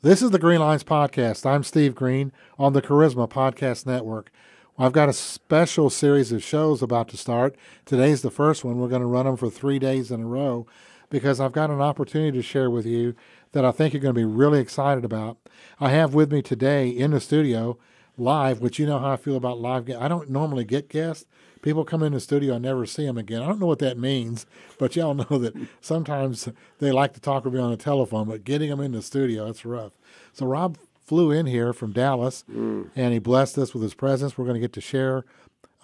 [0.00, 1.44] This is the Greenelines Podcast.
[1.44, 4.30] I'm Steve Greene on the Charisma Podcast Network.
[4.78, 7.56] I've got a special series of shows about to start.
[7.84, 8.78] Today's the first one.
[8.78, 10.68] We're going to run them for three days in a row
[11.10, 13.16] because I've got an opportunity to share with you
[13.50, 15.36] that I think you're going to be really excited about.
[15.80, 17.76] I have with me today in the studio
[18.16, 19.90] live, which you know how I feel about live.
[19.90, 21.26] I don't normally get guests.
[21.62, 23.42] People come in the studio, I never see them again.
[23.42, 24.46] I don't know what that means,
[24.78, 26.48] but y'all know that sometimes
[26.78, 29.46] they like to talk with me on the telephone, but getting them in the studio,
[29.46, 29.92] that's rough.
[30.32, 32.90] So Rob flew in here from Dallas, mm.
[32.94, 34.36] and he blessed us with his presence.
[34.36, 35.24] We're going to get to share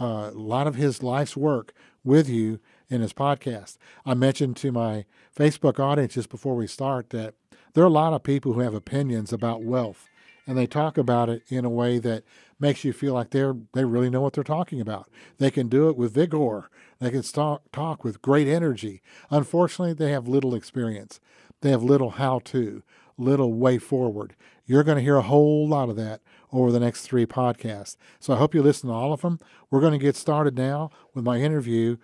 [0.00, 1.72] uh, a lot of his life's work
[2.04, 2.60] with you
[2.90, 3.78] in his podcast.
[4.04, 5.06] I mentioned to my
[5.36, 7.34] Facebook audience just before we start that
[7.72, 10.08] there are a lot of people who have opinions about wealth,
[10.46, 12.24] and they talk about it in a way that
[12.60, 15.10] makes you feel like they're they really know what they're talking about.
[15.38, 16.68] They can do it with vigor.
[17.00, 19.02] They can talk talk with great energy.
[19.30, 21.20] Unfortunately, they have little experience.
[21.60, 22.82] They have little how to,
[23.16, 24.36] little way forward.
[24.66, 26.20] You're going to hear a whole lot of that
[26.52, 27.96] over the next three podcasts.
[28.20, 29.40] So I hope you listen to all of them.
[29.70, 31.96] We're going to get started now with my interview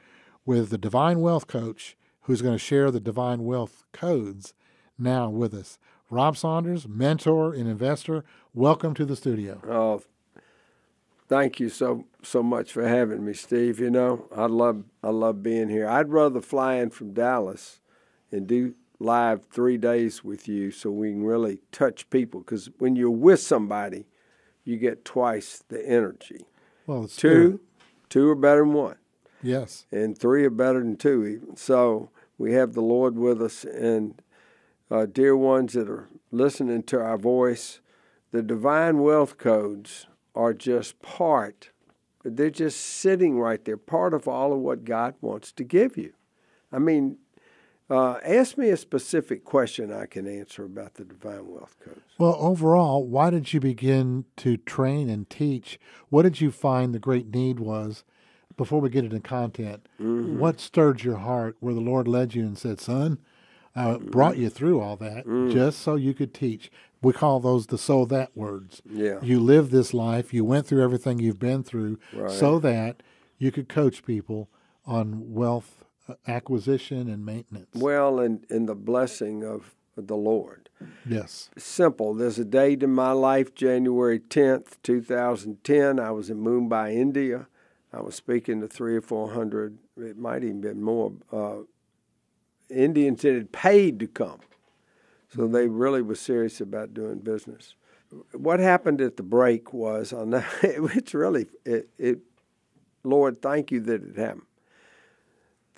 [0.44, 4.54] with the Divine Wealth Coach who's going to share the Divine Wealth codes
[4.98, 5.78] now with us.
[6.10, 9.60] Rob Saunders, mentor and investor, welcome to the studio.
[9.68, 10.02] Oh,
[11.28, 13.78] thank you so so much for having me, Steve.
[13.78, 15.88] You know, I love I love being here.
[15.88, 17.78] I'd rather fly in from Dallas
[18.32, 22.40] and do live three days with you so we can really touch people.
[22.40, 24.06] Because when you're with somebody,
[24.64, 26.44] you get twice the energy.
[26.88, 27.60] Well, two,
[28.08, 28.96] two are better than one.
[29.44, 31.56] Yes, and three are better than two even.
[31.56, 34.20] So we have the Lord with us, and
[34.90, 37.80] uh, dear ones that are listening to our voice,
[38.32, 41.70] the divine wealth codes are just part.
[42.24, 46.12] They're just sitting right there, part of all of what God wants to give you.
[46.72, 47.18] I mean,
[47.88, 52.00] uh, ask me a specific question I can answer about the Divine Wealth Codes.
[52.18, 55.80] Well, overall, why did you begin to train and teach?
[56.08, 58.04] What did you find the great need was?
[58.56, 60.38] Before we get into content, mm-hmm.
[60.38, 63.18] what stirred your heart where the Lord led you and said, Son,
[63.74, 64.10] I mm-hmm.
[64.10, 65.50] brought you through all that mm-hmm.
[65.50, 66.70] just so you could teach.
[67.02, 68.82] We call those the so that words.
[68.90, 69.18] Yeah.
[69.22, 72.30] You live this life, you went through everything you've been through right.
[72.30, 73.02] so that
[73.38, 74.50] you could coach people
[74.84, 75.84] on wealth
[76.26, 77.74] acquisition and maintenance.
[77.74, 80.68] Well, and, and the blessing of the Lord.
[81.06, 81.50] Yes.
[81.56, 82.14] Simple.
[82.14, 86.00] There's a date in my life, January 10th, 2010.
[86.00, 87.46] I was in Mumbai, India.
[87.92, 91.62] I was speaking to three or four hundred, it might even been more, uh,
[92.70, 94.40] Indians that had paid to come.
[95.34, 97.74] So they really were serious about doing business.
[98.32, 102.18] What happened at the break was, on that, it's really, it, it,
[103.04, 104.46] Lord, thank you that it happened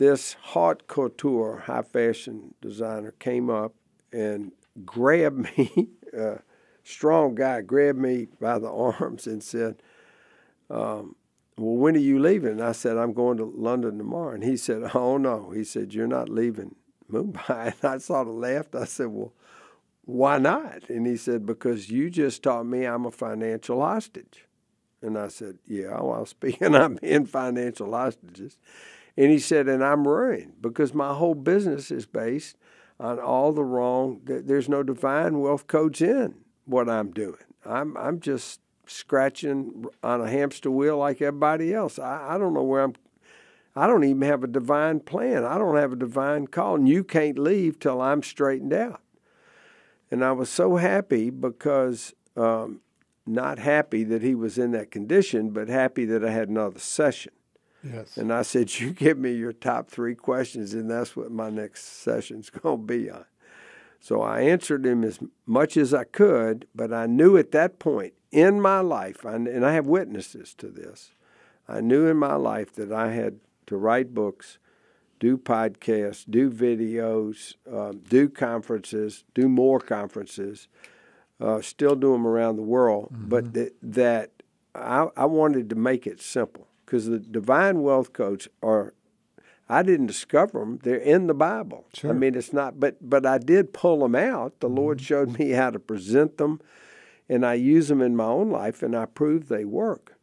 [0.03, 3.73] this haute couture high fashion designer came up
[4.13, 4.51] and
[4.85, 6.41] grabbed me, a
[6.83, 9.81] strong guy grabbed me by the arms and said,
[10.71, 11.15] um,
[11.57, 12.53] well, when are you leaving?
[12.53, 14.35] And I said, I'm going to London tomorrow.
[14.35, 15.51] And he said, Oh, no.
[15.51, 16.75] He said, You're not leaving
[17.13, 17.75] Mumbai.
[17.83, 18.75] And I sort of laughed.
[18.75, 19.33] I said, Well,
[20.05, 20.89] why not?
[20.89, 24.47] And he said, Because you just taught me I'm a financial hostage.
[25.01, 28.57] And I said, Yeah, well, speaking of being financial hostages,
[29.17, 32.57] and he said, and I'm ruined because my whole business is based
[32.99, 36.35] on all the wrong, there's no divine wealth codes in
[36.65, 37.37] what I'm doing.
[37.65, 41.99] I'm, I'm just scratching on a hamster wheel like everybody else.
[41.99, 42.95] I, I don't know where I'm,
[43.75, 45.45] I don't even have a divine plan.
[45.45, 46.77] I don't have a divine call.
[46.77, 49.01] And you can't leave till I'm straightened out.
[50.11, 52.81] And I was so happy because, um,
[53.25, 57.33] not happy that he was in that condition, but happy that I had another session.
[57.83, 58.17] Yes.
[58.17, 61.85] And I said, You give me your top three questions, and that's what my next
[62.03, 63.25] session's going to be on.
[64.01, 68.15] So I answered him as much as I could, but I knew at that point
[68.33, 71.13] in my life, and I have witnesses to this,
[71.69, 74.59] I knew in my life that I had to write books,
[75.21, 80.69] do podcasts, do videos, uh, do conferences, do more conferences,
[81.41, 83.29] uh, still do them around the world, mm-hmm.
[83.29, 84.31] but th- that
[84.75, 88.95] I, I wanted to make it simple because the divine wealth codes are
[89.69, 91.87] I didn't discover them; they're in the Bible.
[91.95, 92.11] Sure.
[92.11, 94.61] I mean, it's not, but but I did pull them out.
[94.61, 94.77] The mm-hmm.
[94.77, 96.61] Lord showed me how to present them,
[97.29, 100.19] and I use them in my own life, and I prove they work.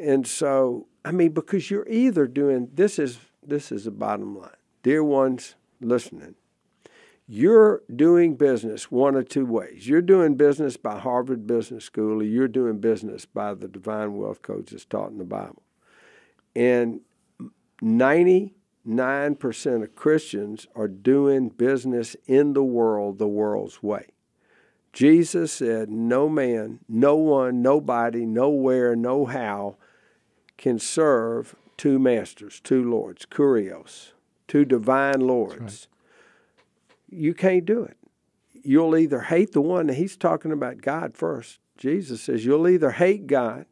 [0.00, 4.50] And so, I mean, because you're either doing this is this is the bottom line,
[4.82, 6.34] dear ones listening.
[7.26, 9.88] You're doing business one of two ways.
[9.88, 14.42] You're doing business by Harvard Business School, or you're doing business by the divine wealth
[14.42, 15.62] codes that's taught in the Bible.
[16.54, 17.00] And
[17.82, 18.52] 99%
[19.82, 24.08] of Christians are doing business in the world the world's way.
[24.92, 29.78] Jesus said, No man, no one, nobody, nowhere, no how
[30.58, 34.12] can serve two masters, two lords, kurios,
[34.46, 35.88] two divine lords.
[37.10, 37.18] Right.
[37.20, 37.96] You can't do it.
[38.52, 41.60] You'll either hate the one, and he's talking about God first.
[41.78, 43.64] Jesus says, You'll either hate God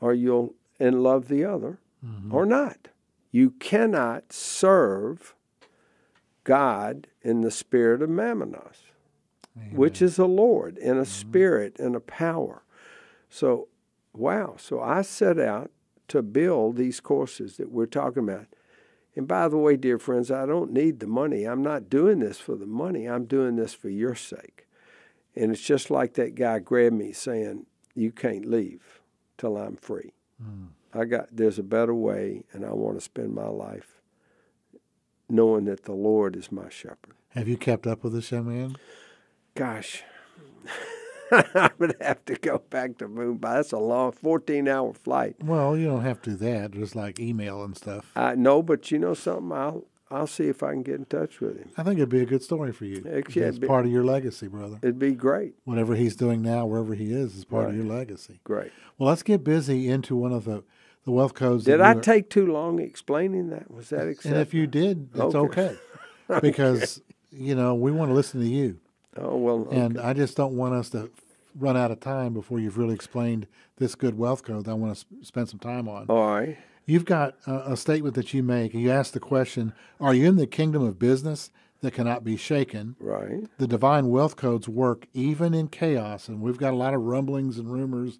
[0.00, 2.32] or you'll and love the other mm-hmm.
[2.32, 2.88] or not.
[3.32, 5.34] You cannot serve
[6.44, 8.76] God in the spirit of Mammonos,
[9.72, 11.04] which is a Lord in a mm-hmm.
[11.04, 12.62] spirit and a power.
[13.28, 13.68] So,
[14.16, 14.56] wow.
[14.58, 15.70] So I set out
[16.08, 18.46] to build these courses that we're talking about.
[19.14, 21.44] And by the way, dear friends, I don't need the money.
[21.44, 23.06] I'm not doing this for the money.
[23.06, 24.66] I'm doing this for your sake.
[25.34, 29.00] And it's just like that guy grabbed me saying, You can't leave
[29.38, 30.12] till I'm free.
[30.42, 30.68] Mm.
[30.94, 34.00] I got there's a better way and I want to spend my life
[35.28, 37.14] knowing that the Lord is my shepherd.
[37.30, 38.76] Have you kept up with this young man?
[39.54, 40.02] Gosh.
[41.32, 43.54] I would have to go back to Mumbai.
[43.54, 45.36] That's a long 14 hour flight.
[45.42, 46.72] Well, you don't have to do that.
[46.72, 48.10] Just like email and stuff.
[48.14, 49.52] I know, but you know something?
[49.52, 51.70] I'll I'll see if I can get in touch with him.
[51.76, 53.02] I think it'd be a good story for you.
[53.04, 54.78] It's, yeah, be, part of your legacy, brother.
[54.80, 55.54] It'd be great.
[55.64, 57.70] Whatever he's doing now, wherever he is, is part right.
[57.70, 58.40] of your legacy.
[58.44, 58.70] Great.
[58.98, 60.62] Well, let's get busy into one of the,
[61.04, 61.64] the wealth codes.
[61.64, 63.68] Did I take too long explaining that?
[63.68, 64.36] Was that acceptable?
[64.36, 65.76] And if you did, it's okay.
[66.30, 66.40] okay.
[66.40, 67.02] because,
[67.32, 68.78] you know, we want to listen to you.
[69.18, 69.60] Oh, well.
[69.66, 69.76] Okay.
[69.78, 71.10] And I just don't want us to
[71.58, 73.46] run out of time before you've really explained
[73.78, 76.06] this good wealth code that I want to sp- spend some time on.
[76.08, 76.58] Oh, all right.
[76.84, 80.26] You've got a, a statement that you make, and you ask the question Are you
[80.26, 82.96] in the kingdom of business that cannot be shaken?
[83.00, 83.44] Right.
[83.58, 87.58] The divine wealth codes work even in chaos, and we've got a lot of rumblings
[87.58, 88.18] and rumors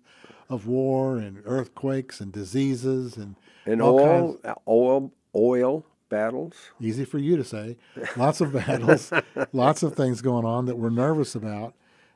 [0.49, 4.57] of war and earthquakes and diseases and and oil, kinds.
[4.69, 6.55] Oil, oil battles.
[6.81, 7.77] Easy for you to say.
[8.17, 9.13] Lots of battles,
[9.53, 11.75] lots of things going on that we're nervous about.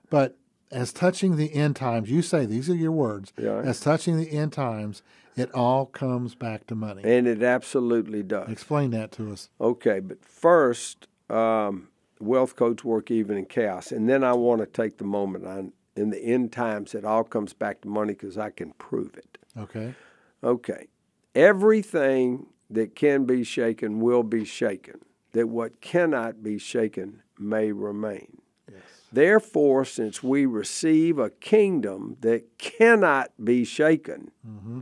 [0.08, 0.36] But
[0.70, 3.32] as touching the end times, you say these are your words.
[3.38, 3.58] Yeah.
[3.58, 5.02] As touching the end times,
[5.36, 7.02] it all comes back to money.
[7.04, 8.50] And it absolutely does.
[8.50, 9.48] Explain that to us.
[9.60, 11.88] Okay, but first, um,
[12.20, 13.92] wealth codes work even in chaos.
[13.92, 17.24] And then I want to take the moment on in the end times, it all
[17.24, 19.38] comes back to money because I can prove it.
[19.56, 19.94] Okay.
[20.42, 20.86] Okay.
[21.34, 25.00] Everything that can be shaken will be shaken,
[25.32, 28.40] that what cannot be shaken may remain.
[28.70, 28.82] Yes.
[29.12, 34.80] Therefore, since we receive a kingdom that cannot be shaken, mm-hmm.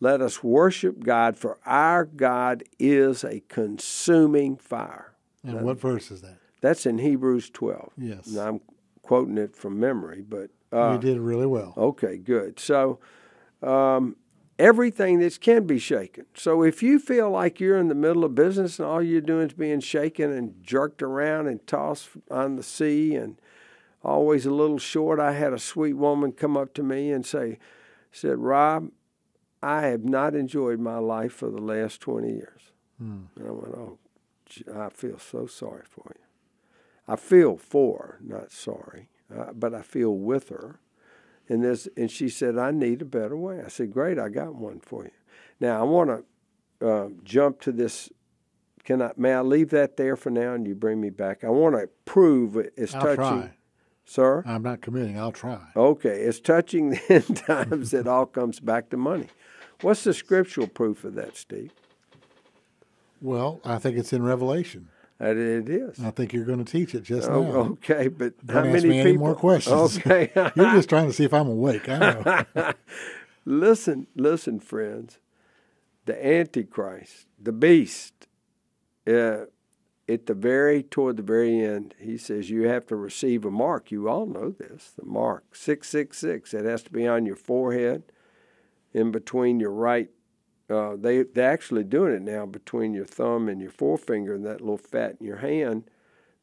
[0.00, 5.14] Let us worship God, for our God is a consuming fire.
[5.42, 6.36] And what verse is that?
[6.60, 7.92] That's in Hebrews 12.
[7.96, 8.26] Yes.
[8.26, 8.60] Now, I'm
[9.02, 10.50] quoting it from memory, but.
[10.72, 11.72] Uh, you did really well.
[11.76, 12.58] Okay, good.
[12.58, 12.98] So,
[13.62, 14.16] um,
[14.58, 16.26] everything that can be shaken.
[16.34, 19.48] So, if you feel like you're in the middle of business and all you're doing
[19.48, 23.40] is being shaken and jerked around and tossed on the sea and
[24.02, 27.58] always a little short, I had a sweet woman come up to me and say,
[28.12, 28.90] said, Rob,
[29.62, 32.60] I have not enjoyed my life for the last 20 years.
[32.98, 33.24] Hmm.
[33.36, 33.98] And I went, oh,
[34.74, 36.22] I feel so sorry for you.
[37.08, 40.80] I feel for, not sorry, uh, but I feel with her.
[41.48, 43.62] And this, and she said, I need a better way.
[43.64, 45.10] I said, great, I got one for you.
[45.60, 46.24] Now I want
[46.80, 48.10] to uh, jump to this.
[48.84, 49.12] Can I?
[49.16, 51.44] May I leave that there for now, and you bring me back?
[51.44, 53.16] I want to prove it's I'll touching.
[53.16, 53.50] Try.
[54.04, 55.18] Sir, I'm not committing.
[55.18, 55.58] I'll try.
[55.74, 57.92] Okay, it's touching the end times.
[57.92, 59.26] it all comes back to money.
[59.80, 61.72] What's the scriptural proof of that, Steve?
[63.20, 64.88] Well, I think it's in Revelation.
[65.18, 65.98] It is.
[66.00, 67.58] I think you're going to teach it just oh, now.
[67.72, 69.08] Okay, but Don't how ask many me people?
[69.08, 69.96] any more questions.
[69.96, 71.88] Okay, you're just trying to see if I'm awake.
[71.88, 72.72] I know.
[73.46, 75.18] listen, listen, friends.
[76.04, 78.28] The Antichrist, the beast,
[79.06, 79.46] uh,
[80.08, 83.90] at the very toward the very end, he says you have to receive a mark.
[83.90, 86.54] You all know this, the mark six six six.
[86.54, 88.04] It has to be on your forehead
[88.92, 90.10] in between your right.
[90.68, 94.60] Uh, they they're actually doing it now between your thumb and your forefinger and that
[94.60, 95.84] little fat in your hand.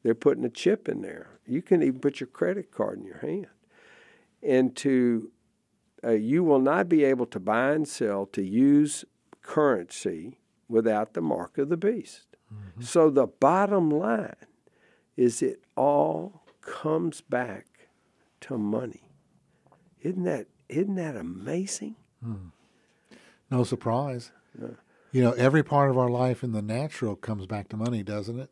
[0.01, 1.39] They're putting a chip in there.
[1.45, 3.47] You can even put your credit card in your hand.
[4.41, 5.31] And to
[6.03, 9.05] uh, you will not be able to buy and sell to use
[9.41, 12.27] currency without the mark of the beast.
[12.53, 12.81] Mm-hmm.
[12.81, 14.35] So the bottom line
[15.15, 17.67] is it all comes back
[18.41, 19.09] to money.
[20.01, 21.95] Isn't that isn't that amazing?
[22.23, 22.47] Hmm.
[23.53, 24.31] No surprise.
[25.11, 28.39] You know, every part of our life in the natural comes back to money, doesn't
[28.39, 28.49] it?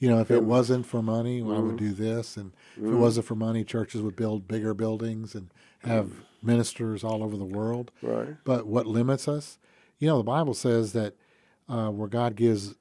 [0.00, 1.52] You know, if it wasn't for money, mm-hmm.
[1.52, 1.86] I would mm-hmm.
[1.86, 2.96] do this, and if mm-hmm.
[2.96, 5.48] it wasn't for money, churches would build bigger buildings and
[5.84, 6.46] have mm-hmm.
[6.46, 7.92] ministers all over the world.
[8.02, 8.36] Right.
[8.42, 9.58] But what limits us?
[10.00, 11.14] You know, the Bible says that
[11.68, 12.74] uh, where God gives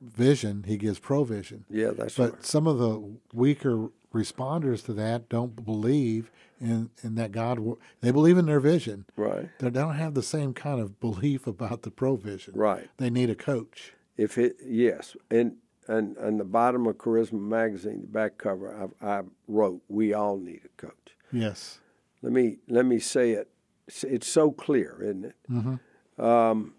[0.00, 1.64] vision, He gives provision.
[1.68, 2.26] Yeah, that's right.
[2.28, 2.46] but right.
[2.46, 6.30] some of the weaker responders to that don't believe
[6.60, 7.58] in, in that God.
[7.58, 9.04] will- They believe in their vision.
[9.16, 9.50] Right.
[9.58, 12.54] They don't have the same kind of belief about the provision.
[12.54, 12.88] Right.
[12.96, 13.92] They need a coach.
[14.16, 15.56] If it yes, and
[15.88, 20.38] and and the bottom of Charisma magazine, the back cover, I, I wrote, "We all
[20.38, 21.80] need a coach." Yes.
[22.22, 23.50] Let me let me say it.
[23.88, 25.34] It's, it's so clear, isn't it?
[25.50, 26.24] Mm-hmm.
[26.24, 26.74] Um,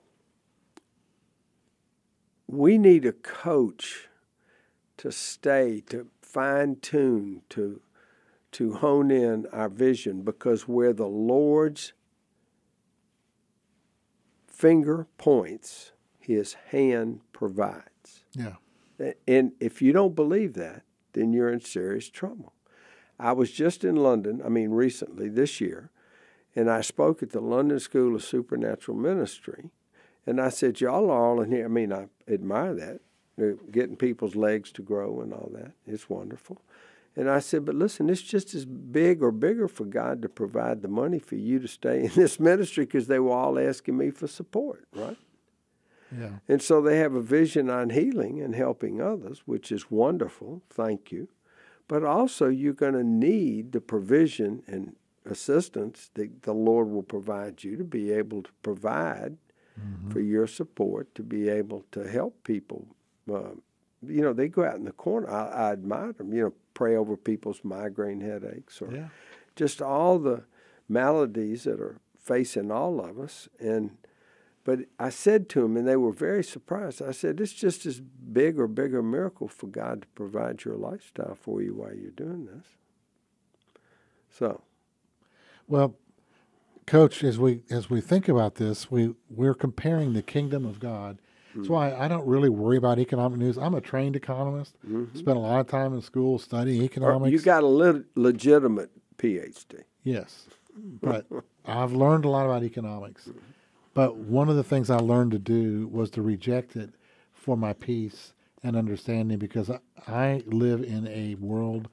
[2.48, 4.08] we need a coach
[4.98, 7.80] to stay, to fine tune, to
[8.52, 11.94] to hone in our vision, because where the Lord's
[14.48, 18.26] finger points, His hand provides.
[18.34, 18.56] Yeah.
[19.28, 22.54] And if you don't believe that, then you're in serious trouble.
[23.18, 25.90] I was just in London, I mean, recently, this year,
[26.54, 29.70] and I spoke at the London School of Supernatural Ministry.
[30.26, 31.66] And I said, Y'all are all in here.
[31.66, 33.02] I mean, I admire that.
[33.38, 35.74] They're getting people's legs to grow and all that.
[35.86, 36.62] It's wonderful.
[37.16, 40.82] And I said, But listen, it's just as big or bigger for God to provide
[40.82, 44.12] the money for you to stay in this ministry because they were all asking me
[44.12, 45.18] for support, right?
[46.18, 46.30] Yeah.
[46.48, 50.62] And so they have a vision on healing and helping others, which is wonderful.
[50.70, 51.30] Thank you.
[51.88, 57.64] But also, you're going to need the provision and assistance that the Lord will provide
[57.64, 59.38] you to be able to provide
[59.80, 60.10] mm-hmm.
[60.10, 62.88] for your support, to be able to help people.
[63.32, 63.52] Uh,
[64.06, 65.30] you know, they go out in the corner.
[65.30, 69.08] I, I admire them, you know, pray over people's migraine headaches or Yeah.
[69.56, 70.44] just all the
[70.88, 73.48] maladies that are facing all of us.
[73.60, 73.98] And
[74.64, 77.00] but I said to them, and they were very surprised.
[77.00, 81.36] I said, "It's just as big or bigger miracle for God to provide your lifestyle
[81.36, 82.66] for you while you're doing this."
[84.32, 84.62] So,
[85.68, 85.96] Well,
[86.88, 91.20] Coach, as we as we think about this, we we're comparing the kingdom of God.
[91.56, 93.58] That's why I don't really worry about economic news.
[93.58, 94.76] I'm a trained economist.
[94.86, 95.18] Mm-hmm.
[95.18, 97.32] Spent a lot of time in school studying economics.
[97.32, 99.84] you got a le- legitimate PhD.
[100.04, 100.48] Yes,
[101.02, 101.26] but
[101.66, 103.24] I've learned a lot about economics.
[103.24, 103.40] Mm-hmm.
[103.94, 106.92] But one of the things I learned to do was to reject it
[107.34, 111.88] for my peace and understanding because I, I live in a world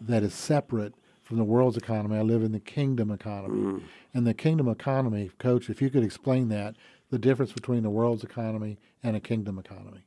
[0.00, 2.16] that is separate from the world's economy.
[2.16, 3.60] I live in the kingdom economy.
[3.60, 3.82] Mm.
[4.14, 6.74] And the kingdom economy, coach, if you could explain that,
[7.10, 10.02] the difference between the world's economy and a kingdom economy.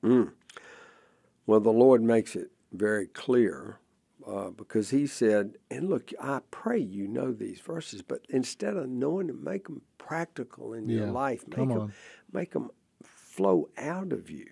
[1.45, 3.79] Well, the Lord makes it very clear
[4.25, 8.88] uh, because He said, and look, I pray you know these verses, but instead of
[8.89, 11.45] knowing them, make them practical in your life.
[11.48, 11.93] Make come them, on.
[12.31, 12.69] make them
[13.03, 14.48] flow out of you.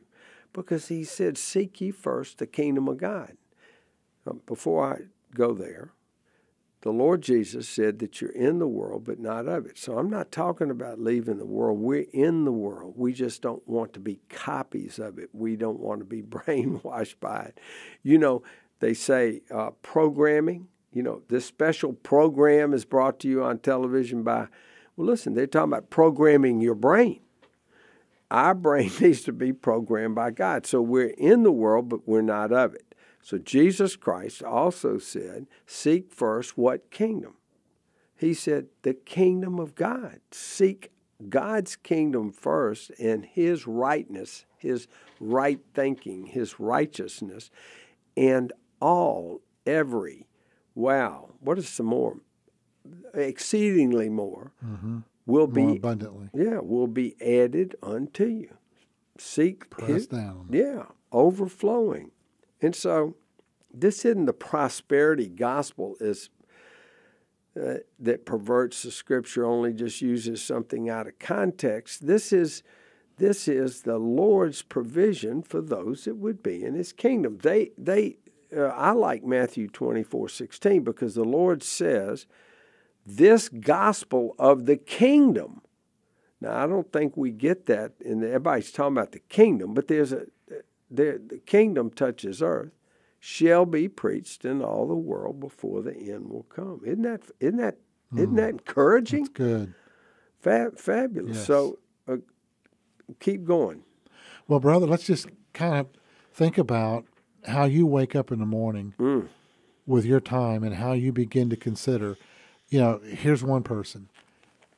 [0.54, 3.38] Because He said, Seek ye first the kingdom of God.
[4.28, 5.04] Uh, before I
[5.34, 5.94] go there,
[6.82, 9.78] the Lord Jesus said that you're in the world, but not of it.
[9.78, 11.80] So I'm not talking about leaving the world.
[11.80, 12.96] We're in the world.
[12.98, 15.30] We just don't want to be copies of it.
[15.32, 17.60] We don't want to be brainwashed by it.
[18.02, 18.42] You know,
[18.80, 24.24] they say uh, programming, you know, this special program is brought to you on television
[24.24, 24.48] by,
[24.96, 27.22] well, listen, they're talking about programming your brain.
[28.32, 30.66] Our brain needs to be programmed by God.
[30.66, 32.91] So we're in the world, but we're not of it.
[33.22, 37.36] So Jesus Christ also said, Seek first what kingdom?
[38.16, 40.20] He said, The kingdom of God.
[40.32, 40.92] Seek
[41.30, 44.88] God's kingdom first and His rightness, His
[45.20, 47.52] right thinking, His righteousness,
[48.18, 50.28] and all, every,
[50.76, 52.18] wow, what is some more?
[53.14, 55.00] Exceedingly more mm-hmm.
[55.26, 56.30] will be abundantly.
[56.34, 58.58] yeah, will be added unto you.
[59.18, 60.48] Seek Pressed his, down.
[60.50, 62.12] yeah, overflowing.
[62.62, 63.16] And so
[63.74, 66.30] this isn't the prosperity gospel is
[67.60, 72.08] uh, that perverts the scripture only just uses something out of context.
[72.08, 72.64] This is
[73.18, 77.40] this is the Lord's provision for those that would be in his kingdom.
[77.42, 78.18] They they
[78.56, 82.26] uh, I like Matthew 24:16 because the Lord says
[83.06, 85.62] this gospel of the kingdom
[86.42, 90.12] now, I don't think we get that, and everybody's talking about the kingdom, but there's
[90.12, 90.26] a
[90.92, 92.72] there, the kingdom touches earth,
[93.20, 96.82] shall be preached in all the world before the end will come.
[96.86, 97.78] Isn't that isn't that
[98.12, 99.24] not that encouraging?
[99.24, 99.74] That's good.
[100.40, 101.38] Fa- fabulous.
[101.38, 101.46] Yes.
[101.46, 102.18] So uh,
[103.20, 103.84] keep going.
[104.48, 105.88] Well, brother, let's just kind of
[106.34, 107.06] think about
[107.48, 109.28] how you wake up in the morning Mm.
[109.86, 112.18] with your time and how you begin to consider,
[112.70, 114.10] you know, here's one person.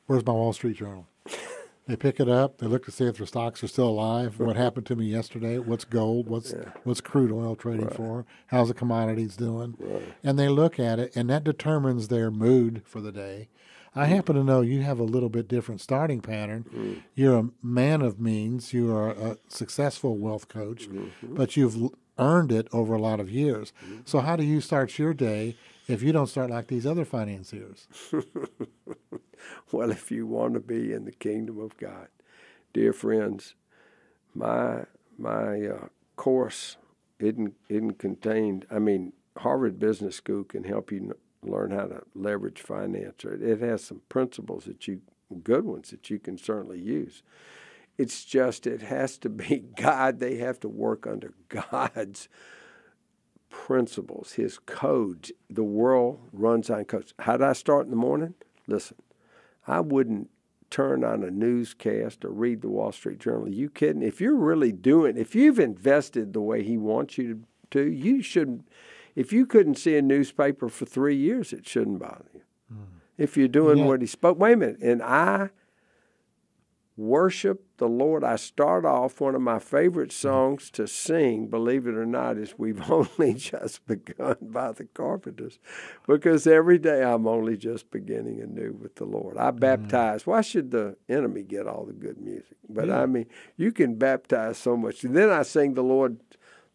[0.06, 1.06] Where's my Wall Street Journal?
[1.86, 2.58] They pick it up.
[2.58, 4.40] They look to see if their stocks are still alive.
[4.40, 5.58] What happened to me yesterday?
[5.58, 6.28] What's gold?
[6.28, 8.24] What's what's crude oil trading for?
[8.46, 9.76] How's the commodities doing?
[10.22, 13.48] And they look at it, and that determines their mood for the day.
[13.94, 14.08] I mm.
[14.08, 16.64] happen to know you have a little bit different starting pattern.
[16.74, 17.02] Mm.
[17.14, 18.72] You're a man of means.
[18.72, 21.34] You are a successful wealth coach, mm-hmm.
[21.34, 23.72] but you've earned it over a lot of years.
[23.84, 24.00] Mm-hmm.
[24.04, 25.56] So how do you start your day
[25.88, 27.86] if you don't start like these other financiers?
[29.72, 32.08] well, if you want to be in the kingdom of God,
[32.72, 33.54] dear friends,
[34.34, 34.84] my
[35.18, 36.76] my uh, course
[37.18, 38.66] isn't isn't contained.
[38.70, 43.24] I mean, Harvard Business School can help you learn how to leverage finance.
[43.24, 45.02] It has some principles that you
[45.42, 47.22] good ones that you can certainly use.
[47.96, 50.18] It's just it has to be God.
[50.18, 52.28] They have to work under God's
[53.54, 55.32] principles, His codes.
[55.48, 57.14] The world runs on codes.
[57.20, 58.34] How did I start in the morning?
[58.66, 58.96] Listen,
[59.66, 60.28] I wouldn't
[60.70, 63.44] turn on a newscast or read the Wall Street Journal.
[63.44, 64.02] Are you kidding?
[64.02, 68.68] If you're really doing, if you've invested the way He wants you to, you shouldn't.
[69.14, 72.42] If you couldn't see a newspaper for three years, it shouldn't bother you.
[72.72, 72.86] Mm.
[73.16, 73.84] If you're doing yeah.
[73.84, 75.50] what He spoke, wait a minute, and I
[76.96, 78.22] worship the Lord.
[78.22, 82.54] I start off one of my favorite songs to sing, believe it or not, is
[82.56, 85.58] We've Only Just Begun by the Carpenters.
[86.06, 89.36] Because every day I'm only just beginning anew with the Lord.
[89.36, 89.58] I mm-hmm.
[89.58, 90.22] baptize.
[90.22, 90.30] Mm-hmm.
[90.30, 92.56] Why should the enemy get all the good music?
[92.68, 93.02] But yeah.
[93.02, 95.04] I mean, you can baptize so much.
[95.04, 96.20] And then I sing the Lord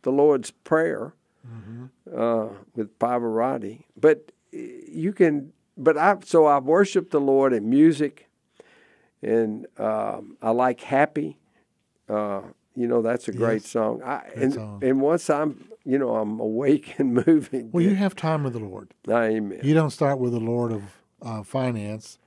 [0.02, 1.14] the Lord's Prayer
[1.46, 1.86] mm-hmm.
[2.18, 3.84] uh, with Pavarotti.
[3.98, 8.29] But you can but I so I worship the Lord in music
[9.22, 11.38] and um, I like Happy.
[12.08, 12.42] Uh,
[12.76, 14.02] you know, that's a great yes, song.
[14.04, 14.80] I, and, song.
[14.84, 17.72] and once I'm, you know, I'm awake and moving.
[17.72, 18.94] Well, you have time with the Lord.
[19.10, 19.60] Amen.
[19.64, 20.84] You don't start with the Lord of
[21.22, 22.18] uh, finance.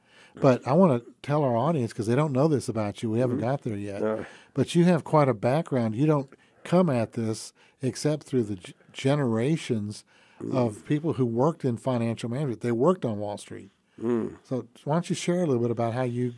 [0.40, 3.10] But I want to tell our audience because they don't know this about you.
[3.10, 3.46] We haven't mm-hmm.
[3.46, 4.02] got there yet.
[4.02, 5.94] Uh, but you have quite a background.
[5.94, 6.32] You don't
[6.64, 10.04] come at this except through the g- generations
[10.42, 10.54] mm.
[10.54, 12.60] of people who worked in financial management.
[12.60, 13.70] They worked on Wall Street.
[14.02, 14.36] Mm.
[14.44, 16.34] So why don't you share a little bit about how you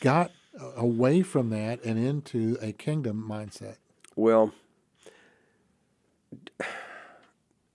[0.00, 0.30] got
[0.76, 3.76] away from that and into a kingdom mindset?
[4.16, 4.52] Well,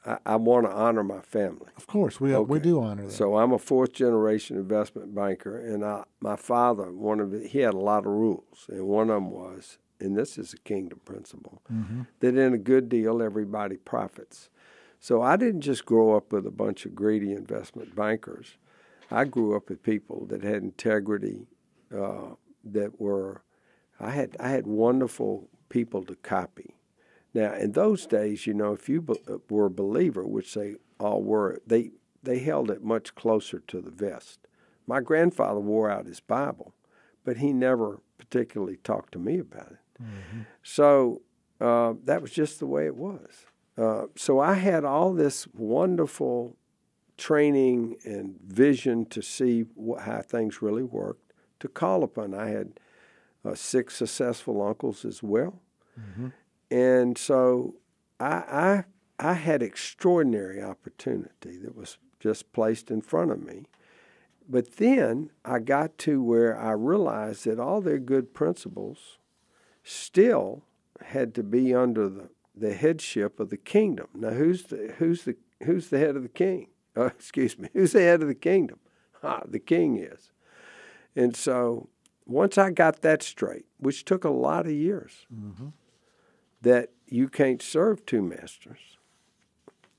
[0.05, 1.67] I, I want to honor my family.
[1.75, 2.49] Of course, we okay.
[2.49, 3.11] we do honor them.
[3.11, 7.59] So I'm a fourth generation investment banker, and I, my father, one of the, he
[7.59, 11.01] had a lot of rules, and one of them was, and this is a kingdom
[11.03, 12.03] principle, mm-hmm.
[12.19, 14.49] that in a good deal everybody profits.
[14.99, 18.57] So I didn't just grow up with a bunch of greedy investment bankers.
[19.11, 21.47] I grew up with people that had integrity
[21.95, 23.41] uh, that were
[23.99, 26.75] I had I had wonderful people to copy.
[27.33, 30.75] Now, in those days, you know, if you be, uh, were a believer, which they
[30.99, 31.91] all were, they
[32.23, 34.47] they held it much closer to the vest.
[34.85, 36.73] My grandfather wore out his Bible,
[37.23, 40.01] but he never particularly talked to me about it.
[40.01, 40.41] Mm-hmm.
[40.63, 41.21] So
[41.59, 43.45] uh, that was just the way it was.
[43.77, 46.55] Uh, so I had all this wonderful
[47.17, 51.26] training and vision to see what, how things really worked
[51.59, 52.33] to call upon.
[52.33, 52.79] I had
[53.45, 55.61] uh, six successful uncles as well,
[55.99, 56.29] mm-hmm.
[56.69, 57.75] and so
[58.19, 58.83] I,
[59.19, 63.65] I I had extraordinary opportunity that was just placed in front of me.
[64.49, 69.17] But then I got to where I realized that all their good principles
[69.83, 70.63] still
[71.01, 74.07] had to be under the, the headship of the kingdom.
[74.13, 76.67] Now, who's the who's the who's the head of the king?
[76.99, 78.79] Oh, excuse me, who's the head of the kingdom?
[79.23, 80.31] Ah, the king is.
[81.17, 81.89] And so
[82.27, 85.69] once I got that straight, which took a lot of years, mm-hmm.
[86.61, 88.99] that you can't serve two masters.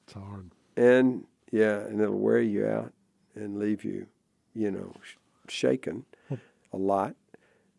[0.04, 0.52] It's hard.
[0.76, 2.92] And yeah, and it'll wear you out
[3.34, 4.06] and leave you,
[4.54, 5.16] you know, sh-
[5.48, 6.04] shaken
[6.72, 7.16] a lot.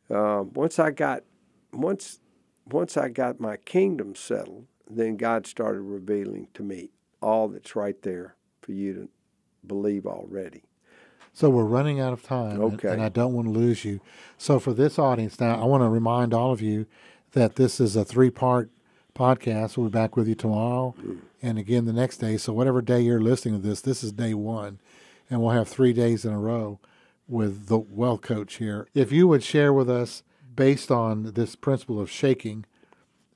[0.10, 1.24] Um, once I got,
[1.72, 2.20] once,
[2.66, 6.90] once I got my kingdom settled, then God started revealing to me
[7.22, 9.10] all that's right there for you to
[9.66, 10.64] believe already.
[11.34, 12.88] So we're running out of time, okay.
[12.88, 14.02] and, and I don't want to lose you.
[14.38, 16.86] So for this audience now, I want to remind all of you
[17.32, 18.70] that this is a three-part
[19.16, 19.78] podcast.
[19.78, 21.20] We'll be back with you tomorrow, mm.
[21.42, 22.38] and again the next day.
[22.38, 24.80] So whatever day you're listening to this, this is day one,
[25.30, 26.80] and we'll have three days in a row
[27.28, 28.88] with the wealth coach here.
[28.94, 30.24] If you would share with us,
[30.60, 32.66] based on this principle of shaking,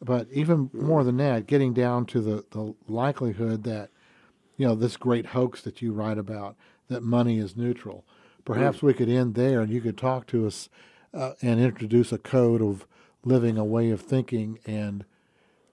[0.01, 3.89] but even more than that, getting down to the, the likelihood that
[4.57, 8.05] you know this great hoax that you write about that money is neutral.
[8.45, 8.83] Perhaps mm.
[8.83, 10.69] we could end there and you could talk to us
[11.13, 12.85] uh, and introduce a code of
[13.23, 15.05] living a way of thinking and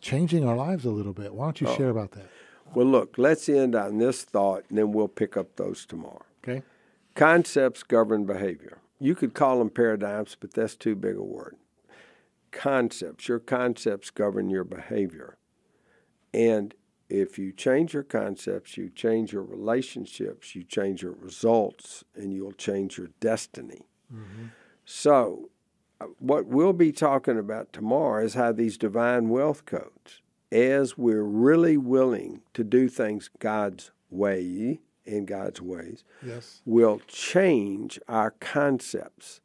[0.01, 1.35] changing our lives a little bit.
[1.35, 1.77] Why don't you oh.
[1.77, 2.29] share about that?
[2.75, 6.25] Well, look, let's end on this thought and then we'll pick up those tomorrow.
[6.42, 6.62] Okay.
[7.14, 8.79] Concepts govern behavior.
[9.01, 11.57] You could call them paradigms, but that's too big a word.
[12.53, 15.37] Concepts, your concepts govern your behavior.
[16.33, 16.75] And
[17.11, 22.53] if you change your concepts, you change your relationships, you change your results, and you'll
[22.53, 23.83] change your destiny.
[24.12, 24.46] Mm-hmm.
[24.85, 25.51] So,
[26.01, 31.23] uh, what we'll be talking about tomorrow is how these divine wealth codes as we're
[31.23, 36.61] really willing to do things God's way in God's ways, Yes.
[36.64, 39.40] will change our concepts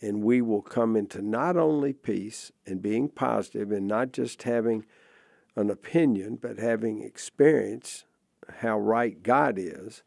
[0.00, 4.84] and we will come into not only peace and being positive and not just having
[5.56, 8.04] an opinion but having experience
[8.58, 10.02] how right God is,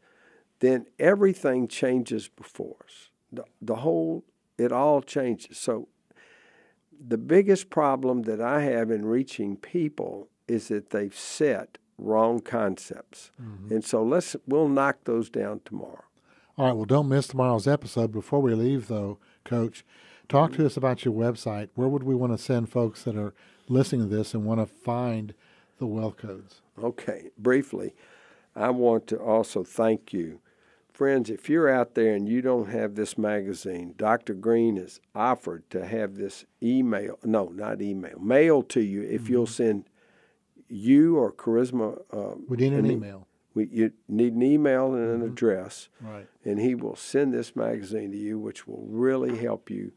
[0.60, 3.10] then everything changes before us.
[3.32, 4.24] The, the whole,
[4.58, 5.58] it all changes.
[5.58, 5.88] So
[7.06, 13.30] the biggest problem that I have in reaching people is that they've set wrong concepts.
[13.40, 13.74] Mm-hmm.
[13.74, 16.04] And so let's we'll knock those down tomorrow.
[16.56, 16.76] All right.
[16.76, 18.12] Well, don't miss tomorrow's episode.
[18.12, 19.84] Before we leave, though, Coach,
[20.28, 20.66] talk to mm-hmm.
[20.66, 21.68] us about your website.
[21.74, 23.34] Where would we want to send folks that are
[23.68, 25.34] listening to this and want to find
[25.78, 26.60] the wealth codes?
[26.82, 27.94] Okay, briefly,
[28.56, 30.40] I want to also thank you.
[30.92, 34.32] Friends, if you're out there and you don't have this magazine, Dr.
[34.34, 39.46] Greene has offered to have this email, no, not email, mail to you if you'll
[39.48, 39.84] send
[40.68, 42.00] you or Charisma.
[42.12, 43.26] Uh, We need an an email.
[43.54, 46.28] we, you need an email and an address, Right.
[46.44, 49.90] and he will send this magazine to you, which will really help you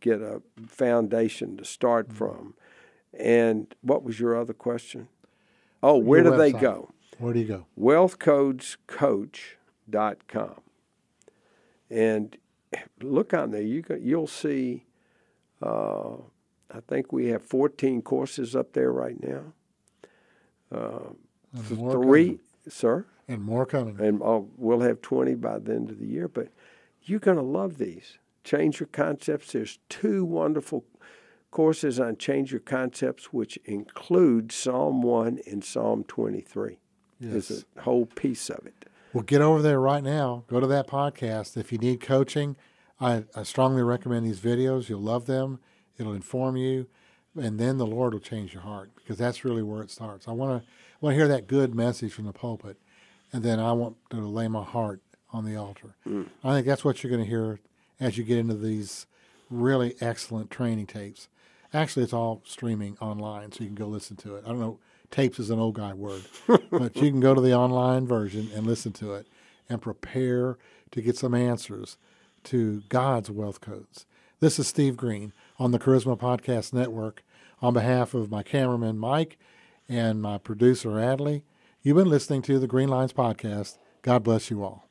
[0.00, 2.16] get a foundation to start Mm-hmm.
[2.16, 2.54] from.
[3.18, 5.08] And what was your other question?
[5.82, 6.90] Oh, where Your do they go?
[7.18, 7.66] Where do you go?
[7.78, 10.60] wealthcodescoach.com.
[11.90, 12.36] And
[13.02, 13.60] look on there.
[13.62, 14.86] You can, you'll see,
[15.62, 16.14] uh,
[16.70, 19.52] I think we have 14 courses up there right now.
[21.70, 22.40] More Three, coming.
[22.68, 23.04] sir?
[23.28, 24.00] And more coming.
[24.00, 26.28] And uh, we'll have 20 by the end of the year.
[26.28, 26.48] But
[27.02, 28.16] you're going to love these.
[28.42, 29.52] Change Your Concepts.
[29.52, 30.84] There's two wonderful
[31.52, 36.78] courses on Change Your Concepts, which include Psalm 1 and Psalm 23.
[37.20, 37.32] Yes.
[37.32, 38.86] There's a whole piece of it.
[39.12, 40.44] Well, get over there right now.
[40.48, 41.56] Go to that podcast.
[41.56, 42.56] If you need coaching,
[43.00, 44.88] I, I strongly recommend these videos.
[44.88, 45.60] You'll love them.
[45.98, 46.86] It'll inform you,
[47.36, 50.26] and then the Lord will change your heart because that's really where it starts.
[50.26, 50.68] I want to
[51.00, 52.78] want to hear that good message from the pulpit,
[53.32, 55.94] and then I want to lay my heart on the altar.
[56.06, 56.28] Mm.
[56.42, 57.60] I think that's what you're going to hear
[58.00, 59.06] as you get into these
[59.50, 61.28] really excellent training tapes.
[61.74, 64.44] Actually, it's all streaming online, so you can go listen to it.
[64.44, 64.78] I don't know,
[65.10, 66.22] tapes is an old guy word,
[66.70, 69.26] but you can go to the online version and listen to it
[69.68, 70.58] and prepare
[70.90, 71.96] to get some answers
[72.44, 74.06] to God's wealth codes.
[74.40, 77.22] This is Steve Greene on the Charisma Podcast Network.
[77.60, 79.38] On behalf of my cameraman Mike
[79.88, 81.42] and my producer Adley,
[81.82, 83.78] you've been listening to the Greenelines Podcast.
[84.02, 84.88] God bless you all.